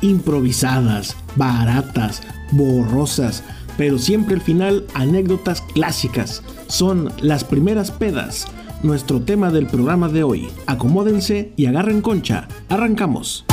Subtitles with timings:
[0.00, 3.42] improvisadas, baratas, borrosas,
[3.76, 6.42] pero siempre al final anécdotas clásicas.
[6.66, 8.46] Son las primeras pedas,
[8.82, 10.48] nuestro tema del programa de hoy.
[10.66, 12.48] Acomódense y agarren concha.
[12.68, 13.44] Arrancamos.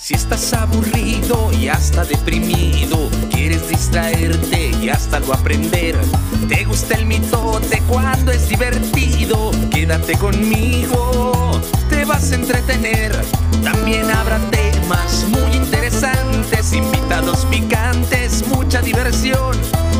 [0.00, 5.94] Si estás aburrido y hasta deprimido, quieres distraerte y hasta lo aprender.
[6.48, 11.60] Te gusta el mitote cuando es divertido, quédate conmigo,
[11.90, 13.14] te vas a entretener.
[13.62, 14.38] También habrá
[14.90, 19.56] temas muy interesantes, invitados picantes, mucha diversión.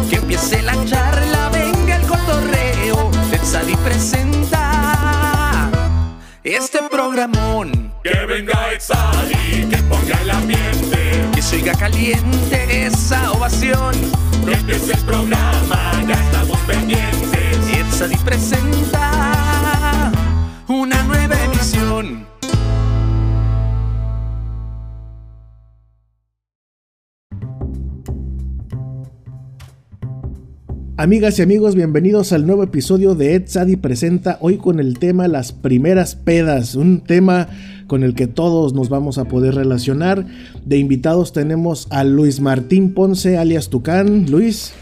[0.09, 5.71] Que empiece la charla, venga el cotorreo, Tetzadi presenta
[6.43, 7.93] este programón.
[8.03, 11.29] Que venga Exali, que ponga el ambiente.
[11.35, 13.95] Que se oiga caliente esa ovación.
[14.45, 17.21] Que empiece el programa, ya estamos pendientes.
[18.25, 20.11] Presenta
[20.67, 22.30] una nueva emisión.
[31.01, 35.29] Amigas y amigos, bienvenidos al nuevo episodio de Ed Sadi Presenta, hoy con el tema
[35.29, 37.49] Las primeras pedas, un tema
[37.87, 40.27] con el que todos nos vamos a poder relacionar.
[40.67, 44.31] De invitados tenemos a Luis Martín Ponce, alias Tucán.
[44.31, 44.75] Luis.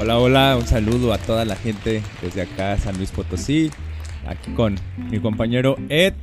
[0.00, 3.72] Hola, hola, un saludo a toda la gente desde acá, San Luis Potosí,
[4.28, 4.76] aquí con
[5.10, 6.14] mi compañero Ed.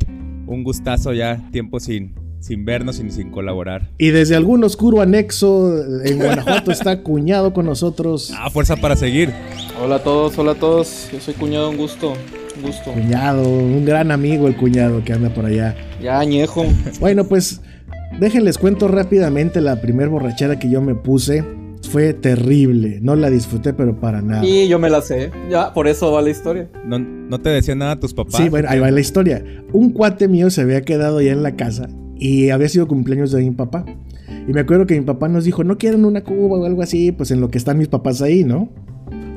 [0.47, 3.89] Un gustazo ya, tiempo sin, sin vernos y sin colaborar.
[3.97, 8.33] Y desde algún oscuro anexo en Guanajuato está cuñado con nosotros.
[8.35, 9.31] Ah, fuerza para seguir.
[9.81, 11.09] Hola a todos, hola a todos.
[11.13, 12.13] Yo soy cuñado, un gusto.
[12.57, 12.91] Un gusto.
[12.91, 15.75] Cuñado, un gran amigo el cuñado que anda por allá.
[16.01, 16.65] Ya añejo.
[16.99, 17.61] Bueno, pues
[18.19, 21.45] déjenles cuento rápidamente la primer borrachera que yo me puse.
[21.89, 24.45] Fue terrible, no la disfruté pero para nada.
[24.45, 25.31] Y yo me la sé.
[25.49, 26.69] Ya, por eso va la historia.
[26.85, 28.35] No, no te decían nada tus papás.
[28.35, 29.43] Sí, bueno, ahí va la historia.
[29.73, 31.89] Un cuate mío se había quedado ya en la casa
[32.21, 33.83] y había sido cumpleaños de mi papá.
[34.47, 37.11] Y me acuerdo que mi papá nos dijo, ¿no quieren una cuba o algo así?
[37.11, 38.69] Pues en lo que están mis papás ahí, ¿no?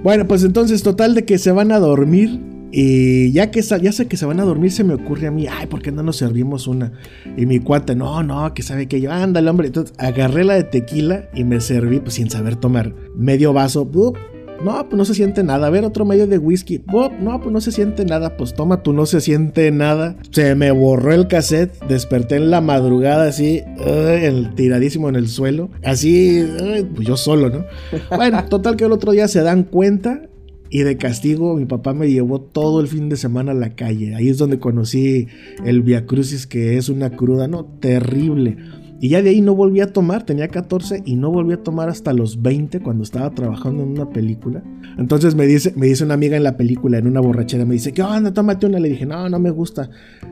[0.02, 2.39] Bueno, pues entonces total de que se van a dormir
[2.70, 5.46] y ya que ya sé que se van a dormir se me ocurre a mí,
[5.50, 6.92] ay, ¿por qué no nos servimos una?
[7.39, 9.68] Y mi cuate, no, no, que sabe que yo, ándale, hombre.
[9.68, 13.86] Entonces agarré la de tequila y me serví, pues sin saber tomar, medio vaso.
[13.86, 14.18] ¡bup!
[14.62, 15.66] No, pues no se siente nada.
[15.66, 16.78] A ver, otro medio de whisky.
[16.78, 17.12] ¡bup!
[17.20, 18.36] No, pues no se siente nada.
[18.36, 20.16] Pues toma, tú no se siente nada.
[20.30, 21.84] Se me borró el cassette.
[21.86, 25.70] Desperté en la madrugada así, el tiradísimo en el suelo.
[25.82, 26.46] Así,
[26.94, 27.64] pues yo solo, ¿no?
[28.16, 30.28] Bueno, total que el otro día se dan cuenta
[30.70, 34.16] y de castigo, mi papá me llevó todo el fin de semana a la calle.
[34.16, 35.28] Ahí es donde conocí
[35.64, 38.56] el Via Crucis, que es una cruda, no, terrible.
[39.00, 41.88] Y ya de ahí no volví a tomar, tenía 14 y no volví a tomar
[41.88, 44.62] hasta los 20 cuando estaba trabajando en una película.
[44.96, 47.92] Entonces me dice, me dice una amiga en la película, en una borrachera, me dice,
[47.92, 48.33] ¿qué onda?
[48.33, 48.78] Tómate una.
[48.78, 49.90] Le dije, no, no me gusta.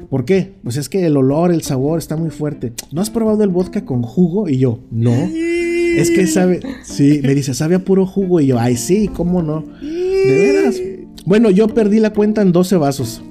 [0.09, 0.55] ¿Por qué?
[0.63, 2.73] Pues es que el olor, el sabor está muy fuerte.
[2.93, 4.49] ¿No has probado el vodka con jugo?
[4.49, 5.13] Y yo, no.
[5.13, 8.41] Es que sabe, sí, me dice, sabe a puro jugo.
[8.41, 9.65] Y yo, ay, sí, ¿cómo no?
[9.83, 10.81] De veras.
[11.27, 13.23] Bueno, yo perdí la cuenta en 12 vasos.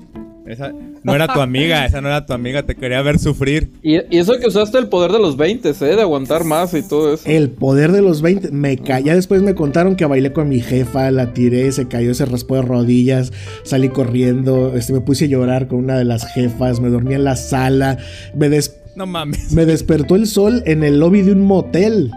[0.45, 0.71] Esa
[1.03, 3.71] no era tu amiga, esa no era tu amiga, te quería ver sufrir.
[3.81, 5.73] Y, y eso que usaste el poder de los 20, ¿eh?
[5.95, 7.23] De aguantar más y todo eso.
[7.25, 11.09] El poder de los 20, me ya después me contaron que bailé con mi jefa,
[11.11, 13.31] la tiré, se cayó, se raspó de rodillas,
[13.63, 17.23] salí corriendo, este, me puse a llorar con una de las jefas, me dormí en
[17.23, 17.97] la sala,
[18.35, 19.51] me, des- No mames.
[19.53, 22.11] me despertó el sol en el lobby de un motel.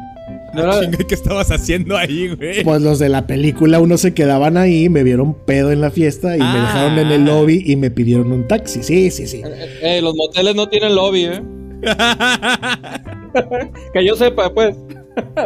[0.55, 2.63] No Chinga, ¿Qué estabas haciendo ahí, güey?
[2.63, 6.37] Pues los de la película, uno se quedaban ahí, me vieron pedo en la fiesta
[6.37, 6.55] y me Ah.
[6.67, 8.83] dejaron en el lobby y me pidieron un taxi.
[8.83, 9.43] Sí, sí, sí.
[9.83, 11.43] Eh, los moteles no tienen lobby, ¿eh?
[13.93, 14.77] Que yo sepa, pues.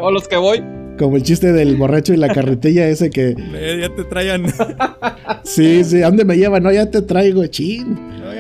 [0.02, 0.62] o los que voy.
[0.98, 3.34] Como el chiste del borracho y la carretilla ese que...
[3.54, 4.46] Eh, ya te traían.
[5.44, 6.62] Sí, sí, ¿a dónde me llevan?
[6.64, 7.96] No, ya te traigo, chin.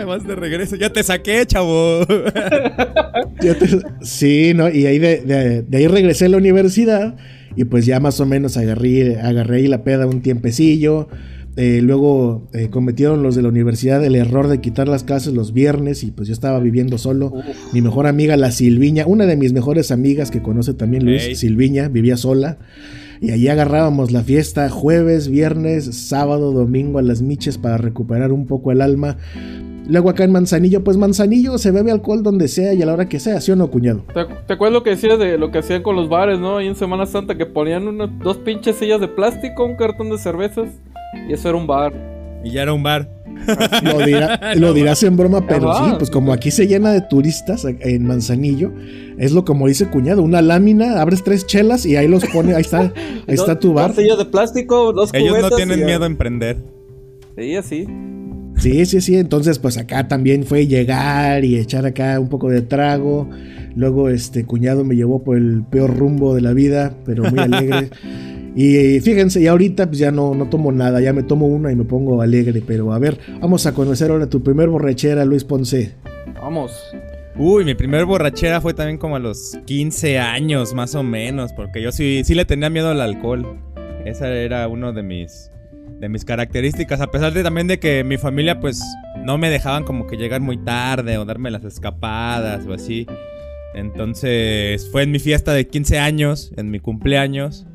[0.08, 0.74] Vas de regreso.
[0.76, 2.04] Ya te saqué, chavo.
[3.40, 3.56] Te-
[4.02, 4.68] sí, ¿no?
[4.68, 7.16] Y ahí de, de- de ahí regresé a la universidad
[7.56, 11.08] y pues ya más o menos agarré, agarré ahí la peda un tiempecillo.
[11.56, 15.52] Eh, luego eh, cometieron los de la universidad el error de quitar las clases los
[15.52, 17.32] viernes y pues yo estaba viviendo solo.
[17.72, 21.22] Mi mejor amiga, la Silviña, una de mis mejores amigas que conoce también Luis.
[21.34, 22.58] Silviña, vivía sola.
[23.20, 28.46] Y allí agarrábamos la fiesta jueves, viernes, sábado, domingo a las miches para recuperar un
[28.46, 29.16] poco el alma.
[29.88, 33.08] Luego acá en Manzanillo, pues Manzanillo se bebe alcohol donde sea y a la hora
[33.08, 34.04] que sea, ¿sí o no, cuñado?
[34.12, 36.58] ¿Te, te acuerdas lo que decías de lo que hacían con los bares, no?
[36.58, 40.18] Ahí en Semana Santa que ponían unas dos pinches sillas de plástico, un cartón de
[40.18, 40.68] cervezas.
[41.28, 41.92] Y eso era un bar.
[42.44, 43.08] y ya era un bar.
[43.84, 47.64] Lo, dirá- lo dirás en broma, pero sí, pues como aquí se llena de turistas
[47.64, 48.72] en Manzanillo,
[49.16, 52.62] es lo como dice cuñado, una lámina, abres tres chelas y ahí los pone, ahí
[52.62, 52.92] está, ahí
[53.28, 53.88] está tu bar.
[53.94, 56.56] Dos sillas de plástico, dos Ellos no tienen miedo a emprender.
[57.36, 57.86] Sí, así.
[58.58, 59.16] Sí, sí, sí.
[59.16, 63.28] Entonces, pues acá también fue llegar y echar acá un poco de trago.
[63.76, 67.90] Luego, este cuñado me llevó por el peor rumbo de la vida, pero muy alegre.
[68.56, 71.76] Y fíjense, y ahorita pues ya no, no tomo nada, ya me tomo una y
[71.76, 72.60] me pongo alegre.
[72.66, 75.94] Pero a ver, vamos a conocer ahora tu primer borrachera, Luis Ponce.
[76.34, 76.72] Vamos.
[77.36, 81.80] Uy, mi primer borrachera fue también como a los 15 años, más o menos, porque
[81.80, 83.60] yo sí, sí le tenía miedo al alcohol.
[84.04, 85.52] Esa era uno de mis,
[86.00, 88.82] de mis características, a pesar de también de que mi familia pues
[89.24, 93.06] no me dejaban como que llegar muy tarde o darme las escapadas o así.
[93.74, 97.66] Entonces fue en mi fiesta de 15 años, en mi cumpleaños,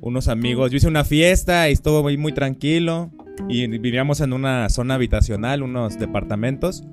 [0.00, 3.10] unos amigos, yo hice una fiesta y estuvo muy, muy tranquilo
[3.48, 6.84] y vivíamos en una zona habitacional, unos departamentos.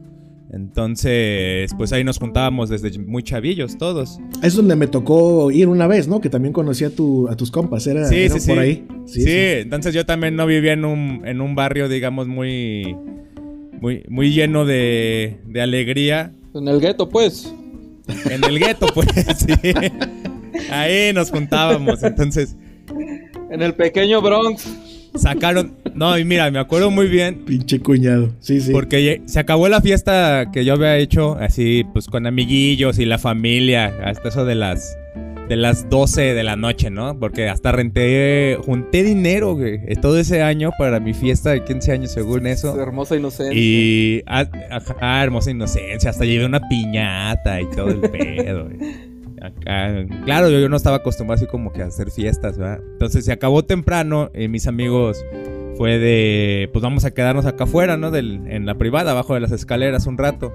[0.53, 4.19] Entonces, pues ahí nos juntábamos desde muy chavillos todos.
[4.44, 6.21] Es donde me tocó ir una vez, ¿no?
[6.21, 8.61] Que también conocí a, tu, a tus compas, era, Sí, era sí, por sí.
[8.61, 8.88] ahí.
[9.07, 12.95] Sí, entonces yo también no vivía en un, en un barrio, digamos, muy,
[13.81, 16.31] muy, muy lleno de, de alegría.
[16.53, 17.51] En el gueto, pues.
[18.29, 19.07] En el gueto, pues,
[19.38, 19.71] sí.
[20.69, 22.55] Ahí nos juntábamos, entonces
[23.50, 24.67] En el pequeño Bronx.
[25.15, 25.73] sacaron...
[25.95, 28.33] No, y mira, me acuerdo muy bien Pinche cuñado.
[28.39, 28.71] Sí, sí.
[28.71, 33.17] Porque se acabó la fiesta que yo había hecho, así, pues con amiguillos y la
[33.17, 34.97] familia, hasta eso de las
[35.47, 37.19] de las 12 de la noche, ¿no?
[37.19, 42.11] Porque hasta renté, junté dinero, güey, todo ese año para mi fiesta de 15 años,
[42.11, 42.79] según eso.
[42.79, 43.53] Hermosa inocencia.
[43.53, 49.13] Y, ah, ajá, hermosa inocencia, hasta llevé una piñata y todo el pedo, güey.
[49.41, 52.79] Acá, claro, yo, yo no estaba acostumbrado así como que a hacer fiestas, ¿verdad?
[52.93, 55.23] Entonces se acabó temprano y mis amigos
[55.77, 58.11] fue de, pues vamos a quedarnos acá afuera, ¿no?
[58.11, 60.53] Del, en la privada, abajo de las escaleras un rato.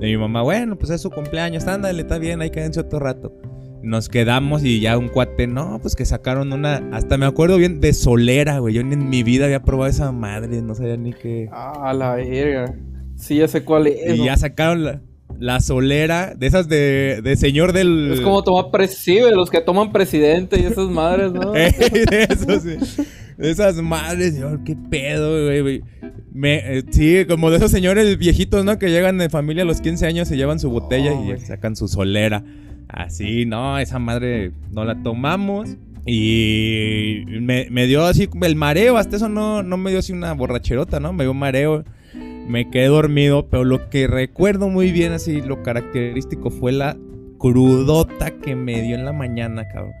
[0.00, 3.32] De mi mamá, bueno, pues es su cumpleaños, ándale, está bien, ahí quédense otro rato.
[3.82, 7.80] Nos quedamos y ya un cuate, no, pues que sacaron una, hasta me acuerdo bien,
[7.80, 8.74] de solera, güey.
[8.74, 11.48] Yo ni en mi vida había probado esa madre, no sabía ni qué.
[11.52, 12.74] Ah, la verga.
[13.16, 14.18] Sí, ya sé cuál es.
[14.18, 15.02] Y ya sacaron la,
[15.38, 18.12] la solera, de esas de, de señor del...
[18.14, 21.54] Es como tomar presive, los que toman presidente y esas madres, ¿no?
[21.54, 23.04] Ey, de esos, sí.
[23.36, 25.82] De esas madres, yo, qué pedo, güey, güey.
[26.32, 28.78] Me, eh, sí, como de esos señores viejitos, ¿no?
[28.78, 31.76] Que llegan de familia a los 15 años y llevan su botella Oh, y sacan
[31.76, 32.44] su solera.
[32.88, 35.76] Así, no, esa madre no la tomamos.
[36.06, 40.34] Y me, me dio así el mareo, hasta eso no, no me dio así una
[40.34, 41.12] borracherota, ¿no?
[41.14, 41.84] Me dio mareo,
[42.46, 46.96] me quedé dormido, pero lo que recuerdo muy bien, así, lo característico fue la
[47.38, 49.94] crudota que me dio en la mañana, cabrón.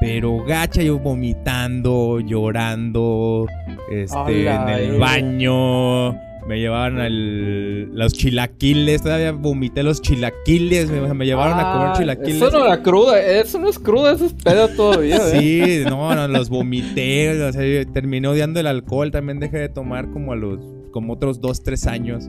[0.00, 3.46] Pero gacha, yo vomitando, llorando,
[3.90, 4.98] este, en el eh.
[4.98, 6.12] baño.
[6.48, 11.94] Me llevaban al, los chilaquiles, todavía vomité los chilaquiles, me, me llevaron a comer Ah,
[11.96, 12.36] chilaquiles.
[12.36, 15.38] Eso no era cruda, eso no es cruda, eso es peda todavía, ¿eh?
[15.38, 20.10] Sí, no, no, los vomité, o sea, terminé odiando el alcohol, también dejé de tomar
[20.10, 20.60] como a los,
[20.92, 22.28] como otros dos, tres años.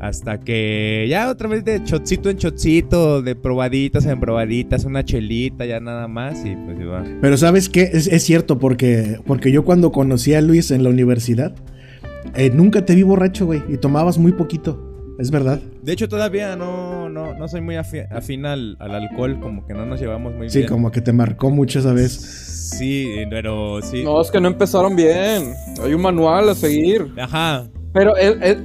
[0.00, 5.66] Hasta que ya otra vez de chocito en chocito, de probaditas en probaditas, una chelita,
[5.66, 7.04] ya nada más y pues iba.
[7.20, 7.82] Pero ¿sabes qué?
[7.92, 11.52] Es, es cierto, porque, porque yo cuando conocí a Luis en la universidad,
[12.36, 14.84] eh, nunca te vi borracho, güey, y tomabas muy poquito.
[15.18, 15.58] Es verdad.
[15.82, 19.74] De hecho todavía no, no, no soy muy afi- afín al, al alcohol, como que
[19.74, 20.70] no nos llevamos muy Sí, bien.
[20.70, 22.12] como que te marcó mucho esa vez.
[22.78, 24.04] Sí, pero sí.
[24.04, 25.54] No, es que no empezaron bien.
[25.82, 27.08] Hay un manual a seguir.
[27.18, 27.66] Ajá.
[27.92, 28.58] Pero es- es-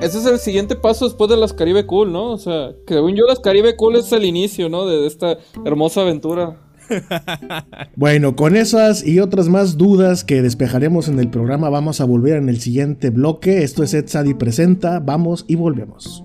[0.00, 2.32] ese es el siguiente paso después de las Caribe Cool, ¿no?
[2.32, 4.86] O sea, que según yo, las Caribe Cool es el inicio, ¿no?
[4.86, 6.56] De esta hermosa aventura.
[7.96, 12.36] Bueno, con esas y otras más dudas que despejaremos en el programa, vamos a volver
[12.36, 13.62] en el siguiente bloque.
[13.62, 14.98] Esto es Ed Sadi Presenta.
[14.98, 16.24] Vamos y volvemos.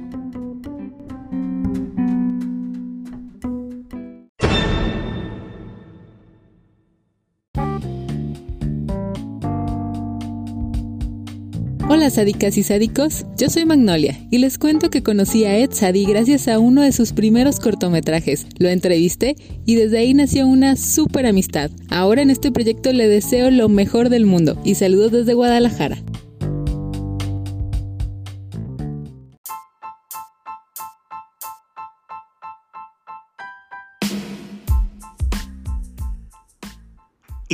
[11.95, 16.03] Hola sádicas y sádicos, yo soy Magnolia y les cuento que conocí a Ed Sadi
[16.03, 18.47] gracias a uno de sus primeros cortometrajes.
[18.59, 21.71] Lo entrevisté y desde ahí nació una súper amistad.
[21.87, 25.97] Ahora en este proyecto le deseo lo mejor del mundo y saludos desde Guadalajara.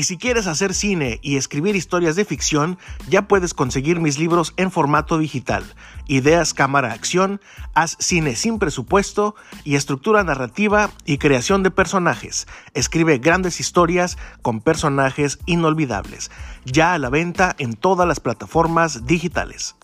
[0.01, 4.55] Y si quieres hacer cine y escribir historias de ficción, ya puedes conseguir mis libros
[4.57, 5.63] en formato digital.
[6.07, 7.39] Ideas, cámara, acción,
[7.75, 12.47] haz cine sin presupuesto y estructura narrativa y creación de personajes.
[12.73, 16.31] Escribe grandes historias con personajes inolvidables.
[16.65, 19.75] Ya a la venta en todas las plataformas digitales.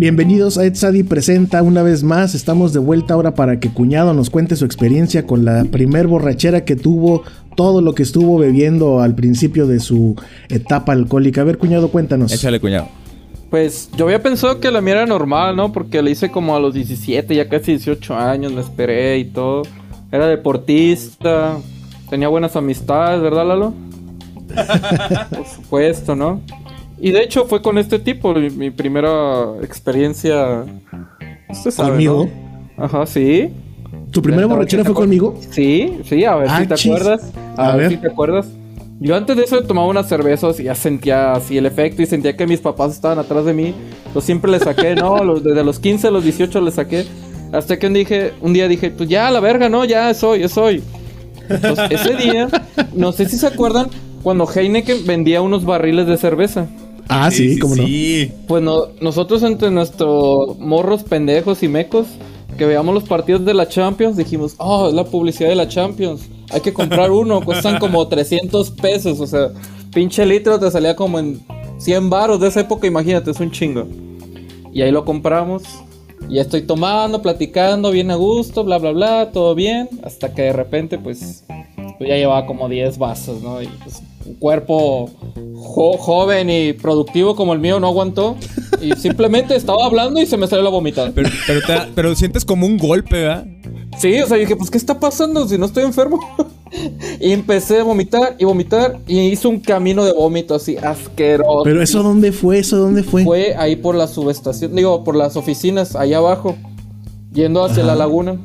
[0.00, 2.34] Bienvenidos a Edsadi Presenta una vez más.
[2.34, 6.64] Estamos de vuelta ahora para que Cuñado nos cuente su experiencia con la primer borrachera
[6.64, 7.22] que tuvo,
[7.54, 10.16] todo lo que estuvo bebiendo al principio de su
[10.48, 11.42] etapa alcohólica.
[11.42, 12.32] A ver, Cuñado, cuéntanos.
[12.32, 12.88] Échale, cuñado.
[13.50, 15.70] Pues yo había pensado que la mía era normal, ¿no?
[15.70, 19.64] Porque la hice como a los 17, ya casi 18 años, me esperé y todo.
[20.10, 21.58] Era deportista,
[22.08, 23.74] tenía buenas amistades, ¿verdad, Lalo?
[25.28, 26.40] Por supuesto, ¿no?
[27.00, 30.64] Y de hecho fue con este tipo mi, mi primera experiencia.
[31.48, 32.28] Usted sabe, ¿Conmigo?
[32.76, 32.84] ¿no?
[32.84, 33.48] Ajá, sí.
[34.10, 35.34] ¿Tu primera borrachera fue conmigo?
[35.50, 36.92] Sí, sí, a ver Ah, si te chis.
[36.92, 37.32] acuerdas.
[37.56, 37.88] A, A ver.
[37.88, 37.90] ver.
[37.90, 38.46] si te acuerdas.
[39.02, 42.36] Yo antes de eso tomaba unas cervezas y ya sentía así el efecto y sentía
[42.36, 43.72] que mis papás estaban atrás de mí.
[44.14, 45.24] Yo siempre les saqué, ¿no?
[45.24, 47.06] Los- desde los 15 a los 18 les saqué.
[47.52, 50.42] Hasta que un, dije, un día dije, pues ya, la verga, no, ya es hoy,
[50.42, 50.82] es hoy.
[51.48, 52.48] Entonces, ese día,
[52.94, 53.88] no sé si se acuerdan,
[54.22, 56.66] cuando Heineken vendía unos barriles de cerveza.
[57.10, 57.84] Ah, sí, cómo no.
[57.84, 58.30] Sí.
[58.46, 62.06] Pues no- nosotros entre nuestros morros pendejos y mecos
[62.56, 66.22] que veamos los partidos de la Champions, dijimos, oh, es la publicidad de la Champions.
[66.50, 69.48] Hay que comprar uno, cuestan como 300 pesos, o sea,
[69.92, 71.40] pinche litro te salía como en
[71.78, 73.86] 100 baros de esa época, imagínate, es un chingo.
[74.72, 75.62] Y ahí lo compramos.
[76.28, 79.88] Y ya estoy tomando, platicando, bien a gusto, bla, bla, bla, todo bien.
[80.04, 81.44] Hasta que de repente, pues,
[81.98, 83.60] pues ya llevaba como 10 vasos, ¿no?
[83.62, 85.10] Y pues, un cuerpo
[85.54, 88.36] jo- joven y productivo como el mío no aguantó.
[88.80, 91.10] Y simplemente estaba hablando y se me salió la vomitada.
[91.14, 93.46] Pero, pero, te- pero sientes como un golpe, ¿verdad?
[93.98, 96.18] Sí, o sea, dije, pues, ¿qué está pasando si no estoy enfermo?
[97.20, 101.62] y empecé a vomitar y vomitar y hice un camino de vómito así asqueroso.
[101.64, 103.24] Pero eso dónde fue, eso dónde fue.
[103.24, 106.56] Fue ahí por la subestación, digo, por las oficinas, allá abajo,
[107.34, 108.38] yendo hacia la laguna.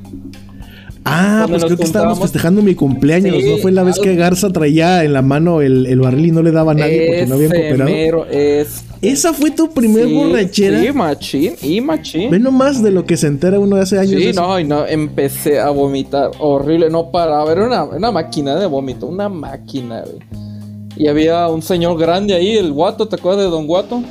[1.07, 3.57] Ah, Cuando pues creo que estábamos festejando mi cumpleaños, Sí, ¿no?
[3.57, 4.15] Fue la vez que.
[4.15, 7.25] Garza traía en la mano el, el barril y no le daba a nadie porque
[7.27, 7.89] no habían cooperado.
[7.91, 8.83] mero es.
[9.01, 10.81] Esa fue tu primer Sí, borrachera.
[10.81, 12.31] Sí, machín, y machín.
[12.31, 14.19] Ve nomás de lo que se entera uno de hace años.
[14.19, 16.31] Sí, no, y no, empecé a vomitar.
[16.39, 17.51] Horrible, no paraba.
[17.51, 20.17] Era una, una máquina de vómito, una máquina, güey.
[20.97, 24.01] Y había un señor grande ahí, el guato, ¿te acuerdas de Don Guato?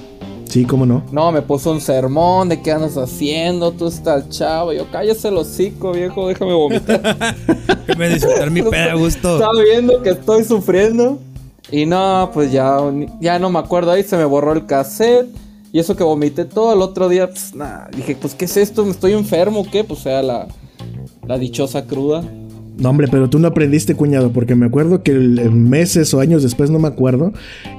[0.46, 1.02] Sí, cómo no.
[1.10, 4.72] No, me puso un sermón de qué andas haciendo, tú estás chavo.
[4.72, 7.36] Yo, cállese el hocico, viejo, déjame vomitar.
[7.86, 9.34] Déjame disfrutar mi peda a gusto.
[9.34, 11.18] Está viendo que estoy sufriendo.
[11.70, 12.78] Y no, pues ya,
[13.20, 15.28] ya no me acuerdo ahí, se me borró el cassette.
[15.72, 17.88] Y eso que vomité todo el otro día, pues nada.
[17.96, 18.84] Dije, pues, ¿qué es esto?
[18.84, 19.82] ¿Me estoy enfermo o qué?
[19.82, 20.46] Pues sea la,
[21.26, 22.22] la dichosa cruda.
[22.76, 26.71] No, hombre, pero tú no aprendiste, cuñado, porque me acuerdo que meses o años después,
[26.71, 27.33] no me acuerdo,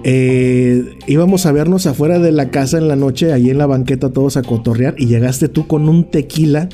[0.04, 4.12] eh, íbamos a vernos afuera de la casa en la noche, ahí en la banqueta,
[4.12, 6.70] todos a cotorrear, y llegaste tú con un tequila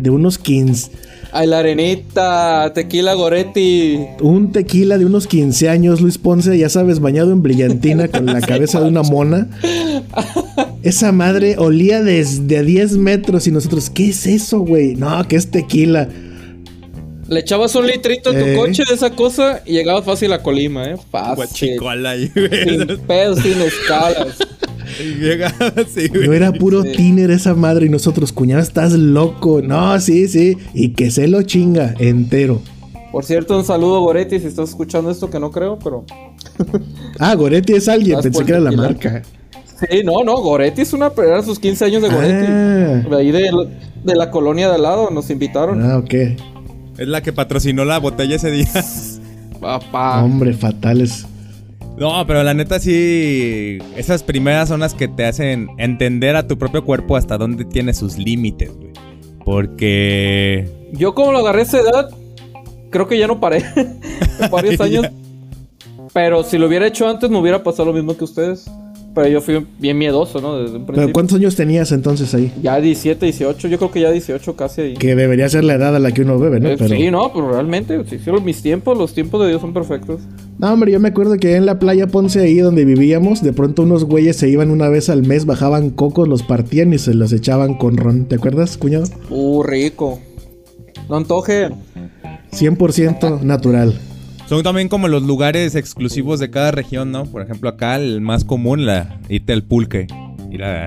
[0.00, 0.90] de unos 15,
[1.32, 3.98] Ay, la arenita, tequila Goretti.
[4.22, 8.40] un tequila de unos 15 años, Luis Ponce, ya sabes, bañado en brillantina con la
[8.40, 9.48] cabeza de una mona.
[10.82, 14.94] Esa madre olía desde a 10 metros y nosotros, ¿qué es eso, güey?
[14.94, 16.08] No, que es tequila.
[17.28, 18.54] Le echabas un litrito a tu Eh.
[18.56, 20.96] coche de esa cosa y llegabas fácil a Colima, ¿eh?
[21.10, 21.34] Fácil.
[21.36, 22.78] Guachicola ahí, güey.
[22.86, 24.36] Sin pedos, sin escalas.
[25.20, 26.36] Llegaba así, No güey.
[26.36, 26.92] era puro Sí.
[26.92, 29.60] tiner esa madre y nosotros, cuñado, estás loco.
[29.60, 30.56] No, sí, sí.
[30.74, 32.60] Y que se lo chinga entero.
[33.10, 36.04] Por cierto, un saludo Goretti si estás escuchando esto, que no creo, pero...
[37.18, 39.22] Ah, Goretti es alguien, pensé que era la marca.
[39.90, 41.10] Sí, no, no, Goretti es una...
[41.16, 42.46] Era sus 15 años de Goretti.
[42.48, 43.02] Ah.
[43.10, 43.50] De ahí de,
[44.04, 45.82] de la colonia de al lado nos invitaron.
[45.82, 46.14] Ah, ok.
[46.98, 48.68] Es la que patrocinó la botella ese día.
[49.60, 50.22] Papá.
[50.22, 51.26] Hombre, fatales.
[51.96, 53.78] No, pero la neta sí.
[53.96, 57.94] Esas primeras son las que te hacen entender a tu propio cuerpo hasta dónde tiene
[57.94, 58.92] sus límites, güey.
[59.44, 60.68] Porque.
[60.92, 62.10] Yo como lo agarré a esa edad,
[62.90, 63.64] creo que ya no paré.
[64.50, 65.06] Varios años.
[66.12, 68.70] Pero si lo hubiera hecho antes, me hubiera pasado lo mismo que ustedes.
[69.16, 70.58] Pero yo fui bien miedoso, ¿no?
[70.58, 72.52] Desde un ¿Pero cuántos años tenías entonces ahí?
[72.62, 74.94] Ya 17, 18, yo creo que ya 18 casi ahí.
[74.94, 76.68] Que debería ser la edad a la que uno bebe, ¿no?
[76.68, 76.94] Eh, Pero...
[76.94, 80.20] Sí, no, pero realmente, si hicieron mis tiempos, los tiempos de Dios son perfectos.
[80.58, 83.84] No, hombre, yo me acuerdo que en la playa Ponce, ahí donde vivíamos, de pronto
[83.84, 87.32] unos güeyes se iban una vez al mes, bajaban cocos, los partían y se los
[87.32, 88.26] echaban con ron.
[88.26, 89.06] ¿Te acuerdas, cuñado?
[89.30, 90.20] Uh, rico.
[91.08, 91.70] No antoje.
[92.52, 93.94] 100% natural.
[94.48, 97.24] Son también como los lugares exclusivos de cada región, ¿no?
[97.26, 100.06] Por ejemplo, acá el más común, la irte al pulque.
[100.52, 100.86] Ir a,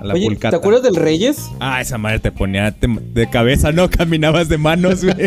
[0.00, 0.50] a la Oye, pulcata.
[0.50, 1.48] ¿te acuerdas del Reyes?
[1.58, 3.90] Ah, esa madre te ponía te- de cabeza, ¿no?
[3.90, 5.16] Caminabas de manos, güey.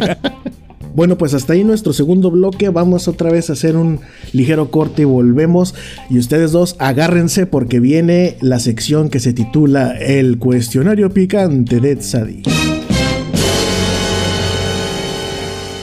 [0.95, 2.69] Bueno, pues hasta ahí nuestro segundo bloque.
[2.69, 3.99] Vamos otra vez a hacer un
[4.31, 5.75] ligero corte y volvemos.
[6.09, 11.97] Y ustedes dos agárrense porque viene la sección que se titula El cuestionario picante de
[11.97, 12.43] Tzadi.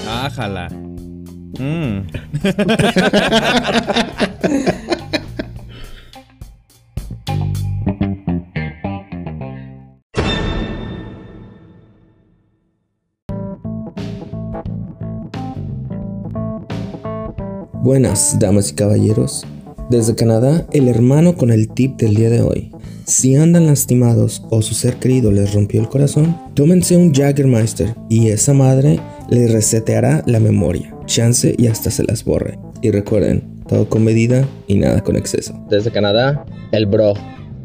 [0.09, 0.69] Ájala.
[1.63, 2.09] Mm.
[17.85, 19.47] Buenas, damas y caballeros.
[19.89, 22.73] Desde Canadá, el hermano con el tip del día de hoy.
[23.05, 28.29] Si andan lastimados o su ser querido les rompió el corazón, tómense un Jaggermeister y
[28.29, 32.59] esa madre les reseteará la memoria chance y hasta se las borre.
[32.83, 35.55] Y recuerden, todo con medida y nada con exceso.
[35.69, 37.15] Desde Canadá, el bro,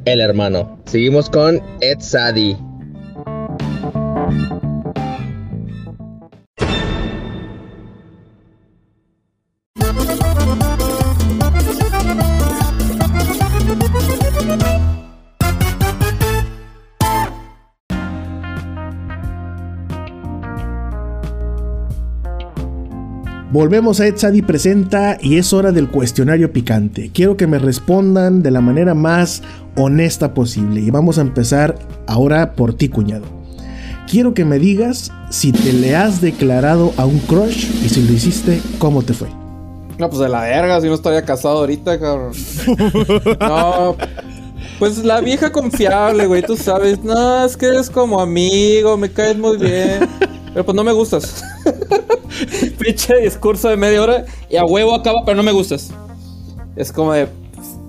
[0.06, 0.80] el hermano.
[0.86, 2.56] Seguimos con Ed Sadi.
[23.58, 27.10] Volvemos a Etsadi Presenta y es hora del cuestionario picante.
[27.12, 29.42] Quiero que me respondan de la manera más
[29.76, 30.80] honesta posible.
[30.82, 33.26] Y vamos a empezar ahora por ti, cuñado.
[34.08, 38.14] Quiero que me digas si te le has declarado a un crush y si lo
[38.14, 39.28] hiciste, ¿cómo te fue?
[39.98, 42.34] No, pues de la verga, si no estaría casado ahorita, cabrón.
[43.40, 43.96] No,
[44.78, 47.04] pues la vieja confiable, güey, tú sabes.
[47.04, 50.08] No, es que eres como amigo, me caes muy bien.
[50.54, 51.44] Pero pues no me gustas.
[52.88, 55.92] Pinche discurso de media hora y a huevo acaba, pero no me gustas.
[56.78, 57.28] Es como de.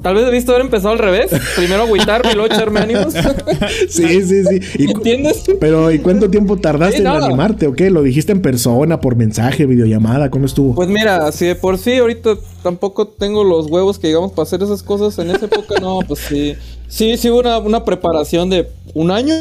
[0.02, 1.30] Tal vez debiste haber empezado al revés.
[1.56, 3.14] Primero agüitarme y luego echarme ánimos.
[3.88, 4.60] Sí, sí, sí.
[4.76, 5.44] Y ¿Entiendes?
[5.60, 7.90] Pero, ¿y cuánto tiempo tardaste Sí, en animarte o qué?
[7.90, 10.30] ¿Lo dijiste en persona, por mensaje, videollamada?
[10.30, 10.74] ¿Cómo estuvo?
[10.74, 14.62] Pues mira, si de por sí ahorita tampoco tengo los huevos que digamos para hacer
[14.62, 16.54] esas cosas en esa época, no, pues sí.
[16.88, 19.34] Sí, sí hubo una, una preparación de un año,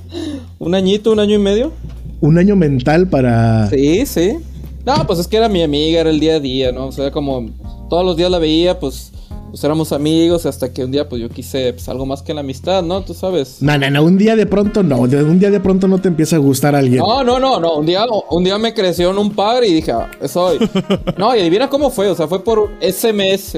[0.58, 1.72] un añito, un año y medio.
[2.20, 3.68] Un año mental para...
[3.70, 4.38] Sí, sí.
[4.86, 6.86] No, pues es que era mi amiga, era el día a día, ¿no?
[6.88, 7.48] O sea, como
[7.88, 9.12] todos los días la veía, pues,
[9.50, 12.40] pues éramos amigos, hasta que un día pues yo quise pues, algo más que la
[12.40, 13.02] amistad, ¿no?
[13.02, 13.62] Tú sabes.
[13.62, 14.98] No, no, no, un día de pronto no.
[14.98, 16.98] Un día de pronto no te empieza a gustar alguien.
[16.98, 17.76] No, no, no, no.
[17.78, 20.58] Un día, un día me creció en un par y dije, ah, es hoy.
[21.16, 22.08] No, y adivina cómo fue.
[22.10, 23.56] O sea, fue por SMS.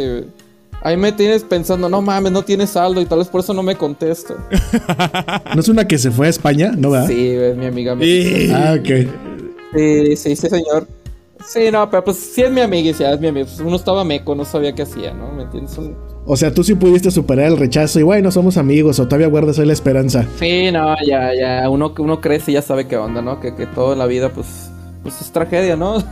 [0.83, 3.63] Ahí me tienes pensando, no mames, no tienes saldo y tal vez por eso no
[3.65, 4.35] me contesta.
[5.55, 6.73] ¿No es una que se fue a España?
[6.77, 7.09] ¿No, verdad?
[7.09, 7.95] Sí, es mi amiga.
[7.97, 9.09] me- Y- Ah, ok.
[9.75, 10.87] Sí, sí, sí, señor.
[11.49, 13.47] Sí, no, pero pues sí es mi amiga y sí es mi amiga.
[13.47, 15.31] Pues, uno estaba meco, no sabía qué hacía, ¿no?
[15.33, 15.79] ¿Me entiendes?
[15.79, 19.29] Un- O sea, tú sí pudiste superar el rechazo y bueno, somos amigos o todavía
[19.29, 20.27] guardas ahí la esperanza.
[20.39, 21.71] Sí, no, ya, ya.
[21.71, 23.39] Uno, uno crece y ya sabe qué onda, ¿no?
[23.41, 24.71] Que, que todo en la vida, pues,
[25.05, 25.99] pues es tragedia, ¿no?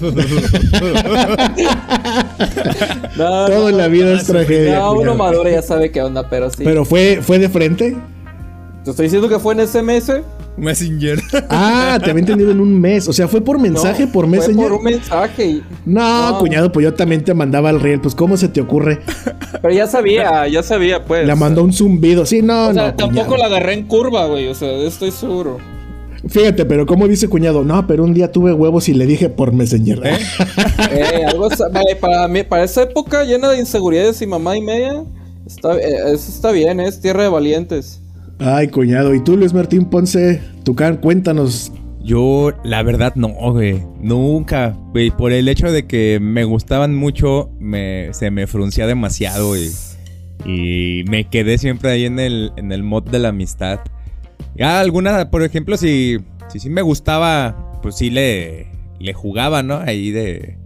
[3.16, 4.78] No, Todo en la vida es tragedia.
[4.78, 6.62] No, uno madura ya sabe qué onda, pero sí.
[6.64, 7.96] Pero fue, fue de frente.
[8.90, 10.12] Te estoy diciendo que fue en SMS.
[10.56, 11.20] Messenger.
[11.48, 13.08] Ah, te había entendido en un mes.
[13.08, 14.68] O sea, fue por mensaje, No, por Fue Messenger.
[14.68, 15.62] por un mensaje.
[15.86, 16.38] No, No.
[16.38, 18.00] cuñado, pues yo también te mandaba al riel.
[18.00, 19.00] Pues, ¿cómo se te ocurre?
[19.62, 21.26] Pero ya sabía, ya sabía, pues.
[21.26, 22.26] Le mandó un zumbido.
[22.26, 22.94] Sí, no, O sea, no.
[22.94, 23.36] tampoco cuñado.
[23.38, 24.48] la agarré en curva, güey.
[24.48, 25.58] O sea, estoy seguro.
[26.28, 27.64] Fíjate, pero ¿cómo dice cuñado?
[27.64, 30.02] No, pero un día tuve huevos y le dije por Messenger.
[30.04, 35.02] Eh, algo eh, para mí, para esa época llena de inseguridades y mamá y media,
[35.46, 38.00] está, eh, eso está bien, es tierra de valientes.
[38.42, 39.14] Ay, cuñado.
[39.14, 40.40] ¿Y tú, Luis Martín Ponce?
[40.64, 41.72] Tucán, cuéntanos.
[42.02, 43.82] Yo, la verdad, no, güey.
[44.00, 44.74] Nunca.
[45.18, 49.54] Por el hecho de que me gustaban mucho, me, se me fruncía demasiado.
[50.46, 53.80] Y me quedé siempre ahí en el, en el mod de la amistad.
[54.56, 56.16] Ya alguna, por ejemplo, si,
[56.48, 59.76] si sí me gustaba, pues sí le, le jugaba, ¿no?
[59.76, 60.56] Ahí de,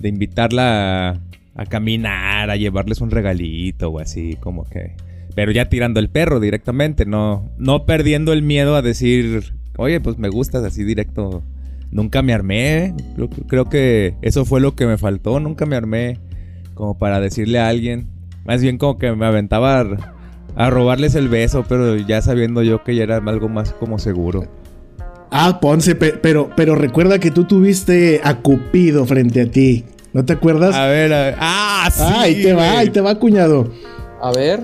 [0.00, 1.20] de invitarla a,
[1.54, 4.92] a caminar, a llevarles un regalito o así, como que...
[5.34, 10.18] Pero ya tirando el perro directamente, no, no perdiendo el miedo a decir, oye, pues
[10.18, 11.42] me gustas así directo.
[11.90, 12.94] Nunca me armé.
[13.16, 15.40] Creo, creo que eso fue lo que me faltó.
[15.40, 16.18] Nunca me armé
[16.74, 18.08] como para decirle a alguien.
[18.44, 19.86] Más bien como que me aventaba a,
[20.56, 24.46] a robarles el beso, pero ya sabiendo yo que ya era algo más como seguro.
[25.30, 29.84] Ah, Ponce, pe- pero, pero recuerda que tú tuviste a Cupido frente a ti.
[30.12, 30.74] ¿No te acuerdas?
[30.74, 31.34] A ver, a ver.
[31.38, 32.02] Ah, sí.
[32.04, 33.70] ah, ahí te va, ahí te va, cuñado.
[34.20, 34.60] A ver.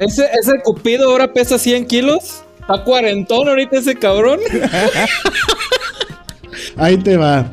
[0.00, 2.42] Ese, ese cupido ahora pesa 100 kilos.
[2.58, 4.40] Está cuarentón ahorita ese cabrón.
[6.76, 7.52] Ahí te va.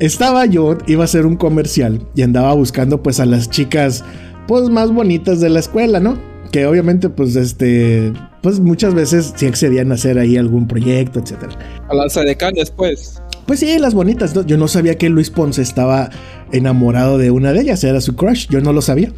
[0.00, 4.04] Estaba yo, iba a hacer un comercial y andaba buscando pues a las chicas
[4.48, 6.18] pues más bonitas de la escuela, ¿no?
[6.50, 11.56] Que obviamente pues este pues muchas veces sí accedían a hacer ahí algún proyecto, etcétera.
[11.88, 13.22] A la Sedecán después.
[13.46, 14.44] Pues sí, las bonitas, ¿no?
[14.44, 16.10] Yo no sabía que Luis Ponce estaba
[16.52, 19.12] enamorado de una de ellas, era su crush, yo no lo sabía.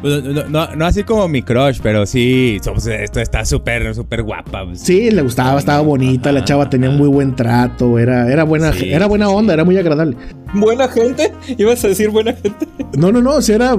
[0.00, 4.64] Pues, No, no- no así como mi crush, pero sí, esto está súper, súper guapa.
[4.64, 4.80] pues.
[4.80, 8.90] Sí, le gustaba, estaba bonita, la chava tenía muy buen trato, era, era buena, Sí,
[8.92, 10.16] era buena sí, onda, era muy agradable.
[10.54, 11.32] Buena gente.
[11.58, 12.66] Ibas a decir buena gente.
[12.96, 13.76] No, no, no, o sea, era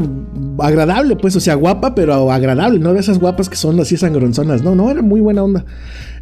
[0.60, 4.62] agradable, pues, o sea, guapa, pero agradable, no de esas guapas que son así sangronzonas,
[4.62, 5.66] no, no, era muy buena onda.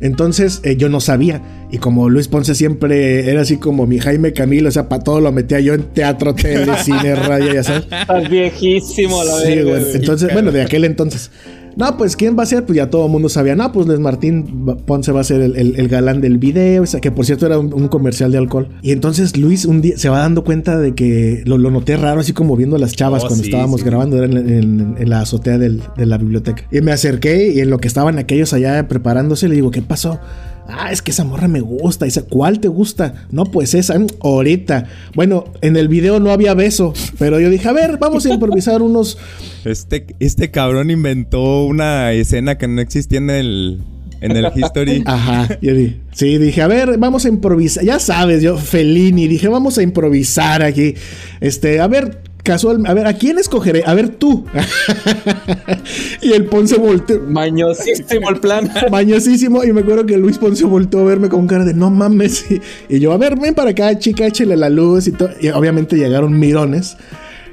[0.02, 1.42] Entonces, eh, yo no sabía.
[1.72, 5.22] Y como Luis Ponce siempre era así como mi Jaime Camilo, o sea, para todo
[5.22, 7.84] lo metía yo en teatro, tele, cine, radio, ya sabes.
[7.92, 9.82] Estás viejísimo, la Sí, verga, güey.
[9.84, 9.96] güey.
[9.96, 11.32] Entonces, bueno, de aquel entonces.
[11.76, 12.66] No, pues ¿quién va a ser?
[12.66, 13.56] Pues ya todo el mundo sabía.
[13.56, 16.84] No, pues Luis Martín Ponce va a ser el, el- el galán del video.
[16.84, 18.68] o sea, que por cierto era un, un comercial de alcohol.
[18.82, 22.20] Y entonces Luis un día se va dando cuenta de que lo, lo noté raro,
[22.22, 23.86] así como viendo a las chavas Oh, cuando sí, estábamos sí.
[23.86, 26.64] grabando, era en, en- en la azotea del- de la biblioteca.
[26.72, 30.20] Y me acerqué y en lo que estaban aquellos allá preparándose, le digo, ¿qué pasó?
[30.68, 32.06] Ah, es que esa morra me gusta.
[32.06, 33.26] Dice, ¿cuál te gusta?
[33.32, 34.86] No, pues esa, mm, ahorita.
[35.16, 38.82] Bueno, en el video no había beso, pero yo dije, a ver, vamos a improvisar
[38.82, 39.18] unos
[39.66, 43.82] Este, este cabrón inventó una escena que no existía en el,
[44.22, 45.04] en el History.
[45.08, 47.84] Ajá, yo di- sí, dije, a ver, vamos a improvisar.
[47.84, 50.94] Ya sabes, yo, Felini, dije, vamos a improvisar aquí.
[51.42, 53.84] Este, a ver, casual, a ver, ¿a quién escogeré?
[53.86, 54.46] A ver, tú.
[56.22, 57.20] y el Ponce volteó.
[57.22, 58.70] Mañosísimo el plan.
[58.92, 62.46] Mañosísimo, y me acuerdo que Luis Ponce volteó a verme con cara de no mames.
[62.90, 65.30] Y, yo, a ver, ven para acá, chica, échale la luz y todo.
[65.40, 66.98] Y obviamente llegaron mirones.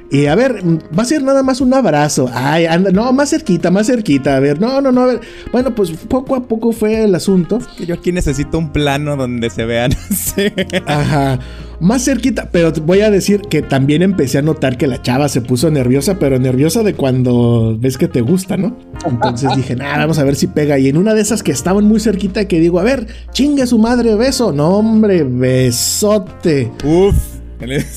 [0.09, 0.61] Y a ver,
[0.97, 2.29] va a ser nada más un abrazo.
[2.33, 4.37] Ay, anda, no, más cerquita, más cerquita.
[4.37, 5.21] A ver, no, no, no, a ver.
[5.51, 7.59] Bueno, pues poco a poco fue el asunto.
[7.77, 9.91] Que yo aquí necesito un plano donde se vean.
[9.91, 10.51] Sí.
[10.85, 11.39] Ajá.
[11.79, 15.41] Más cerquita, pero voy a decir que también empecé a notar que la chava se
[15.41, 18.75] puso nerviosa, pero nerviosa de cuando ves que te gusta, ¿no?
[19.05, 20.79] Entonces dije, nada, vamos a ver si pega.
[20.79, 23.77] Y en una de esas que estaban muy cerquita, que digo, a ver, chingue su
[23.77, 24.51] madre, beso.
[24.51, 26.71] No, hombre, besote.
[26.83, 27.37] Uf.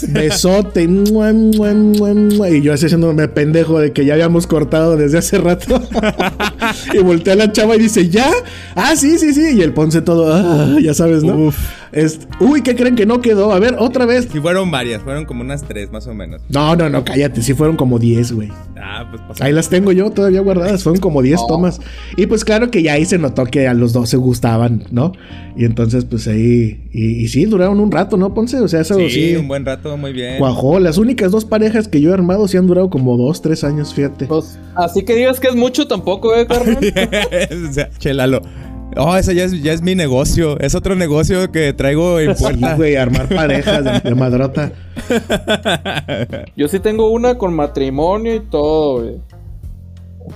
[0.09, 0.89] Besote.
[0.89, 2.51] Mua, mua, mua.
[2.51, 5.81] Y yo así haciéndome pendejo de que ya habíamos cortado desde hace rato.
[6.95, 8.31] y volteé a la chava y dice, ¿ya?
[8.75, 9.57] Ah, sí, sí, sí.
[9.57, 11.37] Y el Ponce todo, ah, ya sabes, ¿no?
[11.37, 11.59] Uf.
[11.93, 13.53] Es- uy, ¿qué creen que no quedó?
[13.53, 14.29] A ver, otra vez.
[14.31, 16.41] Sí, fueron varias, fueron como unas tres más o menos.
[16.49, 17.43] No, no, no, cállate.
[17.43, 18.49] Sí fueron como 10, güey.
[18.81, 19.43] Ah, pues pasó.
[19.45, 20.83] Ahí las tengo yo todavía guardadas.
[20.85, 21.81] Fueron como 10 tomas.
[22.17, 25.13] Y pues claro que ya ahí se notó que a los dos se gustaban, ¿no?
[25.57, 26.89] Y entonces, pues ahí.
[26.93, 28.61] Y, y sí, duraron un rato, ¿no, Ponce?
[28.61, 29.11] O sea, eso sí.
[29.11, 30.39] Sí, un buen rato, muy bien.
[30.39, 30.79] Cuajó.
[30.79, 33.93] Las únicas dos parejas que yo he armado sí han durado como 2, 3 años,
[33.95, 34.27] fíjate.
[34.27, 36.79] Pues, así que digas que es mucho tampoco, eh, carnal.
[37.69, 38.43] o sea, chelalo.
[38.97, 40.59] Oh, eso ya es, ya es mi negocio.
[40.61, 42.75] Es otro negocio que traigo en Sí, puerta.
[42.77, 44.73] güey, armar parejas de, de madrota.
[46.57, 49.17] Yo sí tengo una con matrimonio y todo, güey.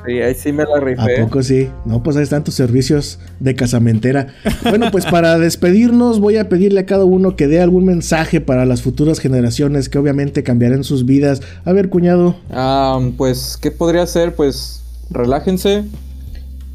[0.06, 1.22] Sí, ahí sí me la ¿A rifé.
[1.22, 1.68] poco sí?
[1.84, 4.28] No, pues ahí están tus servicios de casamentera.
[4.64, 8.64] Bueno, pues para despedirnos voy a pedirle a cada uno que dé algún mensaje para
[8.66, 11.42] las futuras generaciones que obviamente cambiarán sus vidas.
[11.64, 12.34] A ver, cuñado.
[12.50, 14.34] Ah, pues, ¿qué podría ser?
[14.34, 15.84] Pues, relájense.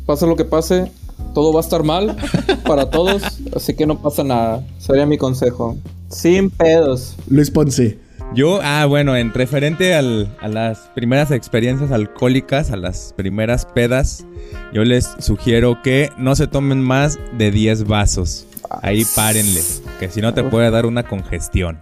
[0.06, 0.90] Pase lo que pase,
[1.34, 2.16] todo va a estar mal
[2.66, 3.22] para todos.
[3.56, 4.64] Así que no pasa nada.
[4.78, 5.78] Sería mi consejo.
[6.10, 7.16] Sin pedos.
[7.30, 8.00] Luis Ponce.
[8.36, 14.24] Yo, ah, bueno, en referente al- a las primeras experiencias alcohólicas, a las primeras pedas,
[14.72, 18.46] yo les sugiero que no se tomen más de 10 vasos.
[18.84, 19.62] Ahí párenle,
[20.00, 21.80] que si no te puede dar una congestión.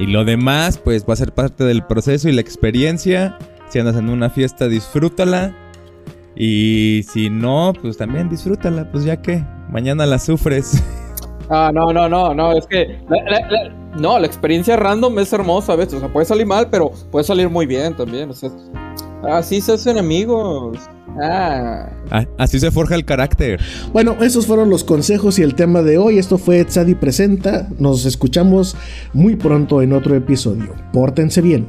[0.00, 3.36] Y lo demás, pues va a ser parte del proceso y la experiencia.
[3.68, 5.54] Si andas en una fiesta, disfrútala.
[6.36, 10.82] Y si no, pues también disfrútala, pues ya que mañana la sufres.
[11.50, 12.98] Ah, no, no, no, no, es que.
[13.06, 13.68] la- la- la-
[14.00, 15.92] no, la experiencia random es hermosa a veces.
[15.96, 18.30] O sea, puede salir mal, pero puede salir muy bien también.
[18.30, 18.48] O sea,
[19.30, 20.78] así se hacen amigos.
[21.22, 21.90] Ah.
[22.10, 23.60] Ah, Así se forja el carácter.
[23.92, 26.16] Bueno, esos fueron los consejos y el tema de hoy.
[26.18, 27.68] Esto fue Tzadi Presenta.
[27.78, 28.74] Nos escuchamos
[29.12, 30.72] muy pronto en otro episodio.
[30.94, 31.68] Pórtense bien.